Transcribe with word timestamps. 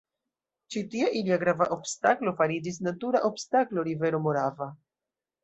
Ĉi 0.75 0.81
tie 0.93 1.09
ilia 1.19 1.37
grava 1.43 1.67
obstaklo 1.75 2.33
fariĝis 2.39 2.81
natura 2.89 3.23
obstaklo 3.29 3.85
rivero 3.91 4.25
Morava. 4.27 4.71